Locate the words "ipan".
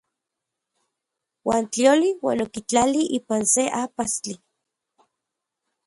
3.19-3.43